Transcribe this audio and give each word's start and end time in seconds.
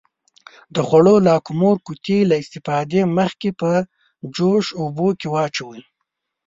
د 0.73 0.75
خوړو 0.87 1.15
لاکمُر 1.27 1.75
قوطي 1.85 2.19
له 2.29 2.35
استفادې 2.43 3.01
مخکې 3.17 3.49
په 3.59 3.71
جوش 4.35 4.65
اوبو 4.81 5.07
کې 5.19 5.27
واچوئ. 5.33 5.81